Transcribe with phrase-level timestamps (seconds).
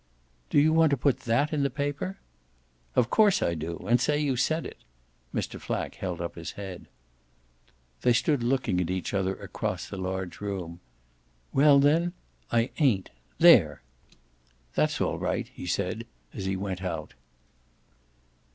[0.49, 2.17] "Do you want to put that in the paper?"
[2.95, 4.79] "Of course I do and say you said it!"
[5.31, 5.61] Mr.
[5.61, 6.87] Flack held up his head.
[8.01, 10.79] They stood looking at each other across the large room.
[11.53, 12.13] "Well then
[12.51, 13.11] I ain't.
[13.37, 13.83] There!"
[14.73, 17.13] "That's all right," he said as he went out.